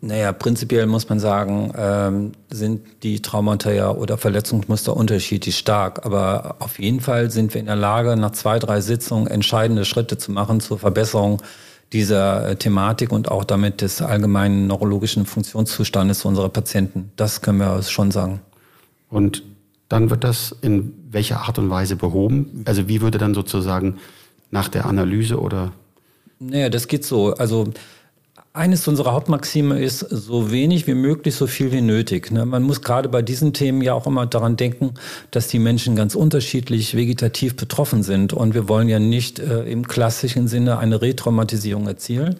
Naja, 0.00 0.32
prinzipiell 0.32 0.86
muss 0.86 1.08
man 1.08 1.18
sagen, 1.18 1.72
ähm, 1.78 2.32
sind 2.50 2.82
die 3.02 3.22
Traumata 3.22 3.70
ja 3.70 3.90
oder 3.90 4.18
Verletzungsmuster 4.18 4.94
unterschiedlich 4.94 5.56
stark. 5.56 6.04
Aber 6.04 6.56
auf 6.58 6.78
jeden 6.78 7.00
Fall 7.00 7.30
sind 7.30 7.54
wir 7.54 7.60
in 7.60 7.66
der 7.66 7.76
Lage, 7.76 8.16
nach 8.16 8.32
zwei, 8.32 8.58
drei 8.58 8.82
Sitzungen 8.82 9.28
entscheidende 9.28 9.86
Schritte 9.86 10.18
zu 10.18 10.30
machen 10.30 10.60
zur 10.60 10.78
Verbesserung 10.78 11.40
dieser 11.94 12.50
äh, 12.50 12.56
Thematik 12.56 13.12
und 13.12 13.30
auch 13.30 13.44
damit 13.44 13.80
des 13.80 14.02
allgemeinen 14.02 14.66
neurologischen 14.66 15.24
Funktionszustandes 15.24 16.24
unserer 16.26 16.50
Patienten. 16.50 17.10
Das 17.16 17.40
können 17.40 17.58
wir 17.58 17.82
schon 17.82 18.10
sagen. 18.10 18.40
Und 19.08 19.42
dann 19.88 20.10
wird 20.10 20.24
das 20.24 20.54
in 20.60 21.03
welcher 21.14 21.40
Art 21.40 21.58
und 21.58 21.70
Weise 21.70 21.96
behoben? 21.96 22.62
Also 22.66 22.88
wie 22.88 23.00
würde 23.00 23.18
dann 23.18 23.34
sozusagen 23.34 23.98
nach 24.50 24.68
der 24.68 24.86
Analyse 24.86 25.40
oder? 25.40 25.72
Naja, 26.38 26.68
das 26.68 26.88
geht 26.88 27.04
so. 27.04 27.34
Also 27.34 27.72
eines 28.52 28.86
unserer 28.86 29.12
Hauptmaxime 29.12 29.80
ist, 29.82 29.98
so 29.98 30.52
wenig 30.52 30.86
wie 30.86 30.94
möglich, 30.94 31.34
so 31.34 31.48
viel 31.48 31.72
wie 31.72 31.80
nötig. 31.80 32.30
Ne? 32.30 32.46
Man 32.46 32.62
muss 32.62 32.82
gerade 32.82 33.08
bei 33.08 33.20
diesen 33.20 33.52
Themen 33.52 33.82
ja 33.82 33.94
auch 33.94 34.06
immer 34.06 34.26
daran 34.26 34.56
denken, 34.56 34.94
dass 35.32 35.48
die 35.48 35.58
Menschen 35.58 35.96
ganz 35.96 36.14
unterschiedlich 36.14 36.96
vegetativ 36.96 37.56
betroffen 37.56 38.04
sind. 38.04 38.32
Und 38.32 38.54
wir 38.54 38.68
wollen 38.68 38.88
ja 38.88 39.00
nicht 39.00 39.40
äh, 39.40 39.64
im 39.64 39.88
klassischen 39.88 40.46
Sinne 40.46 40.78
eine 40.78 41.02
Retraumatisierung 41.02 41.88
erzielen. 41.88 42.36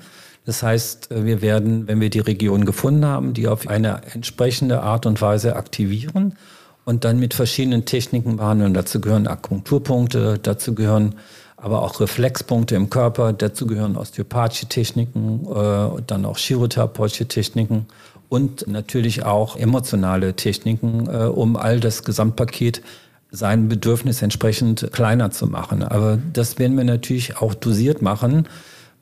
Das 0.46 0.62
heißt, 0.62 1.10
äh, 1.10 1.24
wir 1.24 1.42
werden, 1.42 1.88
wenn 1.88 2.00
wir 2.00 2.10
die 2.10 2.20
Region 2.20 2.64
gefunden 2.64 3.04
haben, 3.04 3.34
die 3.34 3.48
auf 3.48 3.66
eine 3.66 4.02
entsprechende 4.12 4.82
Art 4.82 5.06
und 5.06 5.20
Weise 5.20 5.56
aktivieren 5.56 6.36
und 6.84 7.04
dann 7.04 7.18
mit 7.18 7.34
verschiedenen 7.34 7.84
Techniken 7.84 8.36
behandeln. 8.36 8.74
Dazu 8.74 9.00
gehören 9.00 9.26
Akupunkturpunkte, 9.26 10.38
dazu 10.42 10.74
gehören 10.74 11.14
aber 11.56 11.82
auch 11.82 11.98
Reflexpunkte 12.00 12.74
im 12.74 12.90
Körper, 12.90 13.32
dazu 13.32 13.66
gehören 13.66 13.96
osteopathische 13.96 14.66
Techniken, 14.66 15.46
äh, 15.50 16.02
dann 16.06 16.26
auch 16.26 16.36
chirotherapeutische 16.36 17.26
Techniken 17.26 17.86
und 18.28 18.66
natürlich 18.68 19.24
auch 19.24 19.56
emotionale 19.56 20.34
Techniken, 20.34 21.08
äh, 21.08 21.24
um 21.24 21.56
all 21.56 21.80
das 21.80 22.02
Gesamtpaket 22.02 22.82
sein 23.30 23.68
Bedürfnis 23.68 24.20
entsprechend 24.22 24.90
kleiner 24.92 25.30
zu 25.30 25.46
machen. 25.46 25.82
Aber 25.82 26.18
das 26.32 26.58
werden 26.58 26.76
wir 26.76 26.84
natürlich 26.84 27.38
auch 27.38 27.54
dosiert 27.54 28.02
machen 28.02 28.46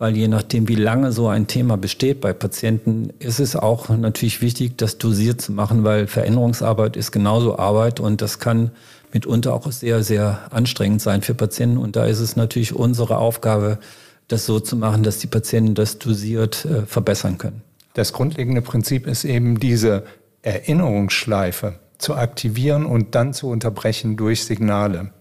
weil 0.03 0.17
je 0.17 0.27
nachdem, 0.27 0.67
wie 0.67 0.75
lange 0.75 1.13
so 1.13 1.29
ein 1.29 1.47
Thema 1.47 1.77
besteht 1.77 2.21
bei 2.21 2.33
Patienten, 2.33 3.11
ist 3.21 3.39
es 3.39 3.55
auch 3.55 3.89
natürlich 3.89 4.43
wichtig, 4.43 4.77
das 4.77 4.99
dosiert 4.99 5.41
zu 5.41 5.53
machen, 5.53 5.85
weil 5.85 6.09
Veränderungsarbeit 6.09 6.97
ist 6.97 7.13
genauso 7.13 7.57
Arbeit 7.57 8.01
und 8.01 8.21
das 8.21 8.41
kann 8.41 8.73
mitunter 9.13 9.55
auch 9.55 9.71
sehr, 9.71 10.03
sehr 10.03 10.41
anstrengend 10.51 11.03
sein 11.03 11.23
für 11.23 11.35
Patienten. 11.35 11.77
Und 11.77 11.95
da 11.95 12.05
ist 12.05 12.19
es 12.19 12.35
natürlich 12.35 12.75
unsere 12.75 13.19
Aufgabe, 13.19 13.79
das 14.27 14.45
so 14.45 14.59
zu 14.59 14.75
machen, 14.75 15.05
dass 15.05 15.19
die 15.19 15.29
Patienten 15.29 15.77
das 15.77 16.01
dosiert 16.01 16.65
äh, 16.65 16.85
verbessern 16.85 17.39
können. 17.39 17.63
Das 17.95 18.13
grundlegende 18.13 18.61
Prinzip 18.61 19.07
ist 19.07 19.23
eben 19.23 19.61
diese 19.61 20.03
Erinnerungsschleife 20.43 21.75
zu 21.99 22.17
aktivieren 22.17 22.87
und 22.87 23.15
dann 23.15 23.35
zu 23.35 23.49
unterbrechen 23.49 24.17
durch 24.17 24.43
Signale. 24.47 25.13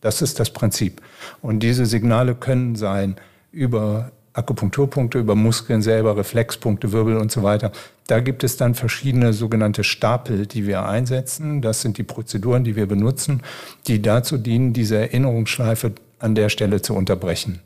Das 0.00 0.22
ist 0.22 0.38
das 0.38 0.50
Prinzip. 0.50 1.02
Und 1.42 1.58
diese 1.64 1.86
Signale 1.86 2.36
können 2.36 2.76
sein 2.76 3.16
über 3.50 4.12
Akupunkturpunkte 4.38 5.18
über 5.18 5.34
Muskeln 5.34 5.82
selber, 5.82 6.16
Reflexpunkte, 6.16 6.92
Wirbel 6.92 7.16
und 7.16 7.30
so 7.30 7.42
weiter. 7.42 7.72
Da 8.06 8.20
gibt 8.20 8.44
es 8.44 8.56
dann 8.56 8.74
verschiedene 8.74 9.32
sogenannte 9.32 9.84
Stapel, 9.84 10.46
die 10.46 10.66
wir 10.66 10.86
einsetzen. 10.86 11.60
Das 11.60 11.82
sind 11.82 11.98
die 11.98 12.04
Prozeduren, 12.04 12.64
die 12.64 12.76
wir 12.76 12.86
benutzen, 12.86 13.42
die 13.86 14.00
dazu 14.00 14.38
dienen, 14.38 14.72
diese 14.72 14.96
Erinnerungsschleife 14.96 15.92
an 16.18 16.34
der 16.34 16.48
Stelle 16.48 16.80
zu 16.80 16.94
unterbrechen. 16.94 17.60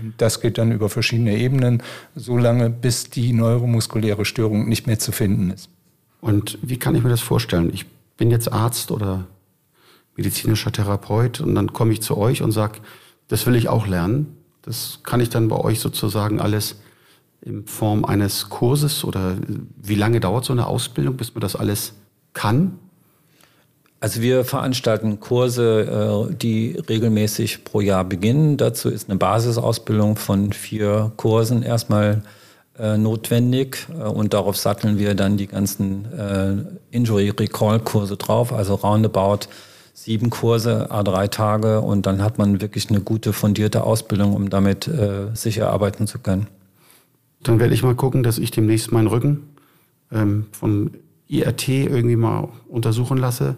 Und 0.00 0.14
das 0.18 0.40
geht 0.40 0.58
dann 0.58 0.70
über 0.70 0.88
verschiedene 0.88 1.36
Ebenen, 1.36 1.82
so 2.14 2.36
lange, 2.36 2.70
bis 2.70 3.10
die 3.10 3.32
neuromuskuläre 3.32 4.24
Störung 4.24 4.68
nicht 4.68 4.86
mehr 4.86 4.98
zu 4.98 5.10
finden 5.10 5.50
ist. 5.50 5.68
Und 6.20 6.58
wie 6.62 6.78
kann 6.78 6.94
ich 6.94 7.02
mir 7.02 7.10
das 7.10 7.20
vorstellen? 7.20 7.70
Ich 7.72 7.86
bin 8.16 8.30
jetzt 8.30 8.52
Arzt 8.52 8.92
oder 8.92 9.26
medizinischer 10.16 10.70
Therapeut 10.70 11.40
und 11.40 11.54
dann 11.54 11.72
komme 11.72 11.92
ich 11.92 12.02
zu 12.02 12.16
euch 12.16 12.42
und 12.42 12.52
sage, 12.52 12.78
das 13.28 13.46
will 13.46 13.56
ich 13.56 13.68
auch 13.68 13.86
lernen. 13.86 14.36
Das 14.62 15.00
kann 15.02 15.20
ich 15.20 15.28
dann 15.28 15.48
bei 15.48 15.56
euch 15.56 15.80
sozusagen 15.80 16.40
alles 16.40 16.76
in 17.40 17.66
Form 17.66 18.04
eines 18.04 18.48
Kurses 18.48 19.04
oder 19.04 19.36
wie 19.80 19.96
lange 19.96 20.20
dauert 20.20 20.44
so 20.44 20.52
eine 20.52 20.66
Ausbildung, 20.66 21.16
bis 21.16 21.34
man 21.34 21.40
das 21.40 21.56
alles 21.56 21.92
kann? 22.32 22.78
Also 24.02 24.20
wir 24.20 24.44
veranstalten 24.44 25.20
Kurse, 25.20 26.28
äh, 26.30 26.34
die 26.34 26.76
regelmäßig 26.88 27.62
pro 27.62 27.80
Jahr 27.80 28.04
beginnen. 28.04 28.56
Dazu 28.56 28.88
ist 28.88 29.08
eine 29.08 29.16
Basisausbildung 29.16 30.16
von 30.16 30.52
vier 30.52 31.12
Kursen 31.16 31.62
erstmal 31.62 32.22
äh, 32.76 32.96
notwendig 32.98 33.86
äh, 33.96 34.02
und 34.02 34.34
darauf 34.34 34.56
satteln 34.56 34.98
wir 34.98 35.14
dann 35.14 35.36
die 35.36 35.46
ganzen 35.46 36.06
Injury 36.90 37.30
Recall 37.30 37.78
Kurse 37.78 38.16
drauf, 38.16 38.52
also 38.52 38.74
roundabout 38.74 39.46
sieben 39.92 40.30
Kurse, 40.30 40.90
a 40.90 41.02
drei 41.02 41.28
Tage 41.28 41.80
und 41.80 42.06
dann 42.06 42.22
hat 42.22 42.38
man 42.38 42.60
wirklich 42.60 42.88
eine 42.88 43.00
gute 43.00 43.32
fundierte 43.32 43.84
Ausbildung, 43.84 44.34
um 44.34 44.50
damit 44.50 44.88
äh, 44.88 45.26
sicher 45.34 45.70
arbeiten 45.70 46.06
zu 46.06 46.18
können. 46.18 46.46
Dann 47.42 47.60
werde 47.60 47.74
ich 47.74 47.82
mal 47.82 47.94
gucken, 47.94 48.22
dass 48.22 48.38
ich 48.38 48.50
demnächst 48.50 48.92
meinen 48.92 49.08
Rücken 49.08 49.48
ähm, 50.10 50.46
von 50.52 50.92
IRT 51.28 51.68
irgendwie 51.68 52.16
mal 52.16 52.48
untersuchen 52.68 53.18
lasse, 53.18 53.56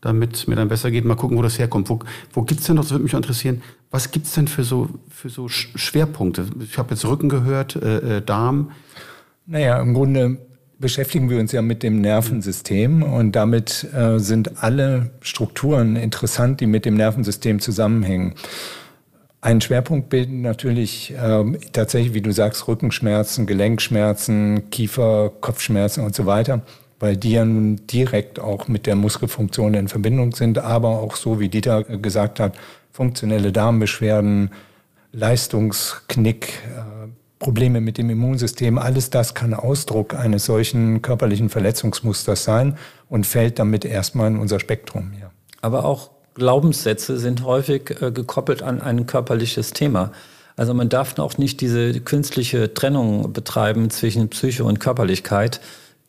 damit 0.00 0.34
es 0.34 0.46
mir 0.46 0.56
dann 0.56 0.68
besser 0.68 0.90
geht. 0.90 1.04
Mal 1.04 1.16
gucken, 1.16 1.36
wo 1.36 1.42
das 1.42 1.58
herkommt. 1.58 1.88
Wo, 1.88 1.98
wo 2.32 2.42
gibt 2.42 2.60
es 2.60 2.66
denn 2.66 2.76
noch, 2.76 2.84
das 2.84 2.92
würde 2.92 3.04
mich 3.04 3.14
interessieren, 3.14 3.62
was 3.90 4.10
gibt 4.10 4.26
es 4.26 4.34
denn 4.34 4.48
für 4.48 4.64
so, 4.64 4.88
für 5.08 5.28
so 5.28 5.48
Schwerpunkte? 5.48 6.46
Ich 6.60 6.78
habe 6.78 6.90
jetzt 6.90 7.04
Rücken 7.04 7.28
gehört, 7.28 7.76
äh, 7.76 8.18
äh, 8.18 8.22
Darm. 8.22 8.70
Naja, 9.46 9.80
im 9.80 9.94
Grunde 9.94 10.38
beschäftigen 10.78 11.30
wir 11.30 11.38
uns 11.38 11.52
ja 11.52 11.62
mit 11.62 11.82
dem 11.82 12.00
Nervensystem 12.00 13.02
und 13.02 13.32
damit 13.32 13.86
äh, 13.94 14.18
sind 14.18 14.62
alle 14.62 15.10
Strukturen 15.20 15.96
interessant, 15.96 16.60
die 16.60 16.66
mit 16.66 16.84
dem 16.84 16.94
Nervensystem 16.94 17.60
zusammenhängen. 17.60 18.34
Einen 19.40 19.60
Schwerpunkt 19.60 20.08
bilden 20.08 20.40
natürlich 20.40 21.12
äh, 21.12 21.44
tatsächlich, 21.72 22.14
wie 22.14 22.22
du 22.22 22.32
sagst, 22.32 22.66
Rückenschmerzen, 22.66 23.46
Gelenkschmerzen, 23.46 24.70
Kiefer, 24.70 25.32
Kopfschmerzen 25.40 26.02
und 26.02 26.14
so 26.14 26.24
weiter, 26.24 26.62
weil 26.98 27.16
die 27.16 27.32
ja 27.32 27.44
nun 27.44 27.80
direkt 27.86 28.40
auch 28.40 28.68
mit 28.68 28.86
der 28.86 28.96
Muskelfunktion 28.96 29.74
in 29.74 29.88
Verbindung 29.88 30.34
sind, 30.34 30.58
aber 30.58 31.00
auch 31.00 31.16
so, 31.16 31.40
wie 31.40 31.50
Dieter 31.50 31.84
gesagt 31.84 32.40
hat, 32.40 32.54
funktionelle 32.90 33.52
Darmbeschwerden, 33.52 34.50
Leistungsknick, 35.12 36.60
äh, 36.64 36.93
Probleme 37.44 37.82
mit 37.82 37.98
dem 37.98 38.08
Immunsystem, 38.08 38.78
alles 38.78 39.10
das 39.10 39.34
kann 39.34 39.52
Ausdruck 39.52 40.14
eines 40.14 40.46
solchen 40.46 41.02
körperlichen 41.02 41.50
Verletzungsmusters 41.50 42.42
sein 42.42 42.78
und 43.10 43.26
fällt 43.26 43.58
damit 43.58 43.84
erstmal 43.84 44.28
in 44.28 44.38
unser 44.38 44.58
Spektrum. 44.58 45.12
Ja. 45.20 45.30
Aber 45.60 45.84
auch 45.84 46.10
Glaubenssätze 46.32 47.18
sind 47.18 47.44
häufig 47.44 48.00
äh, 48.00 48.12
gekoppelt 48.12 48.62
an 48.62 48.80
ein 48.80 49.04
körperliches 49.04 49.74
Thema. 49.74 50.12
Also 50.56 50.72
man 50.72 50.88
darf 50.88 51.18
auch 51.18 51.36
nicht 51.36 51.60
diese 51.60 52.00
künstliche 52.00 52.72
Trennung 52.72 53.34
betreiben 53.34 53.90
zwischen 53.90 54.30
Psyche 54.30 54.64
und 54.64 54.80
Körperlichkeit, 54.80 55.60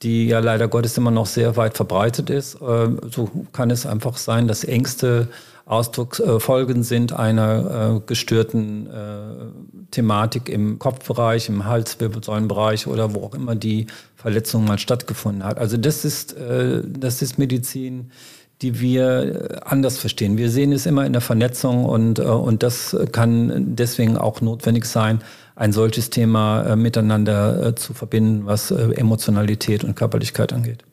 die 0.03 0.27
ja 0.27 0.39
leider 0.39 0.69
Gottes 0.69 0.97
immer 0.97 1.11
noch 1.11 1.25
sehr 1.25 1.57
weit 1.57 1.75
verbreitet 1.75 2.29
ist. 2.29 2.55
Äh, 2.61 2.87
so 3.11 3.29
kann 3.51 3.71
es 3.71 3.85
einfach 3.85 4.15
sein, 4.15 4.47
dass 4.47 4.63
Ängste 4.63 5.27
Ausdrucksfolgen 5.65 6.83
sind 6.83 7.13
einer 7.13 7.95
äh, 7.95 7.99
gestörten 8.05 8.87
äh, 8.87 9.89
Thematik 9.89 10.47
im 10.47 10.77
Kopfbereich, 10.77 11.49
im 11.49 11.65
Halswirbelsäulenbereich 11.65 12.85
oder 12.85 13.15
wo 13.15 13.23
auch 13.23 13.33
immer 13.33 13.55
die 13.55 13.87
Verletzung 14.15 14.65
mal 14.65 14.77
stattgefunden 14.77 15.43
hat. 15.43 15.57
Also 15.57 15.77
das 15.77 16.05
ist, 16.05 16.33
äh, 16.33 16.83
das 16.85 17.23
ist 17.23 17.39
Medizin, 17.39 18.11
die 18.61 18.79
wir 18.79 19.53
äh, 19.53 19.59
anders 19.65 19.97
verstehen. 19.97 20.37
Wir 20.37 20.51
sehen 20.51 20.71
es 20.71 20.85
immer 20.85 21.03
in 21.03 21.13
der 21.13 21.21
Vernetzung 21.21 21.85
und, 21.85 22.19
äh, 22.19 22.23
und 22.23 22.61
das 22.61 22.95
kann 23.11 23.75
deswegen 23.75 24.17
auch 24.17 24.41
notwendig 24.41 24.85
sein, 24.85 25.21
ein 25.55 25.73
solches 25.73 26.11
Thema 26.11 26.75
miteinander 26.75 27.77
zu 27.77 27.93
verbinden, 27.93 28.45
was 28.45 28.71
Emotionalität 28.71 29.85
und 29.85 29.95
Körperlichkeit 29.95 30.51
angeht. 30.51 30.83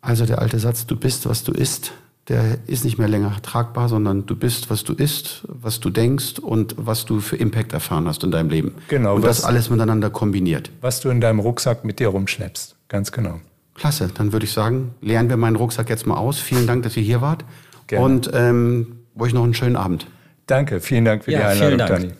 Also 0.00 0.26
der 0.26 0.40
alte 0.40 0.58
Satz, 0.58 0.86
du 0.86 0.96
bist, 0.96 1.28
was 1.28 1.44
du 1.44 1.52
isst, 1.52 1.92
der 2.28 2.58
ist 2.66 2.84
nicht 2.84 2.98
mehr 2.98 3.08
länger 3.08 3.34
tragbar, 3.42 3.88
sondern 3.88 4.26
du 4.26 4.36
bist, 4.36 4.70
was 4.70 4.84
du 4.84 4.92
isst, 4.92 5.42
was 5.48 5.80
du 5.80 5.90
denkst 5.90 6.38
und 6.38 6.74
was 6.78 7.04
du 7.04 7.20
für 7.20 7.36
Impact 7.36 7.72
erfahren 7.72 8.06
hast 8.06 8.22
in 8.22 8.30
deinem 8.30 8.50
Leben. 8.50 8.74
Genau. 8.88 9.16
Und 9.16 9.22
was, 9.22 9.38
das 9.38 9.44
alles 9.44 9.70
miteinander 9.70 10.08
kombiniert. 10.10 10.70
Was 10.80 11.00
du 11.00 11.08
in 11.10 11.20
deinem 11.20 11.40
Rucksack 11.40 11.84
mit 11.84 11.98
dir 11.98 12.08
rumschleppst. 12.08 12.76
Ganz 12.88 13.10
genau. 13.10 13.40
Klasse, 13.74 14.10
dann 14.14 14.32
würde 14.32 14.44
ich 14.44 14.52
sagen, 14.52 14.94
lernen 15.00 15.30
wir 15.30 15.36
meinen 15.36 15.56
Rucksack 15.56 15.88
jetzt 15.88 16.06
mal 16.06 16.16
aus. 16.16 16.38
Vielen 16.38 16.66
Dank, 16.66 16.84
dass 16.84 16.96
ihr 16.96 17.02
hier 17.02 17.20
wart. 17.20 17.44
Gerne. 17.86 18.04
Und 18.04 18.30
ähm, 18.32 18.98
euch 19.18 19.32
noch 19.32 19.42
einen 19.42 19.54
schönen 19.54 19.76
Abend. 19.76 20.06
Danke, 20.46 20.80
vielen 20.80 21.04
Dank 21.04 21.24
für 21.24 21.32
ja, 21.32 21.54
die 21.54 21.62
Einladung, 21.62 21.78
Danny. 21.88 22.12